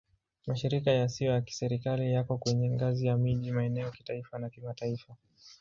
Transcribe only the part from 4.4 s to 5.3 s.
kimataifa.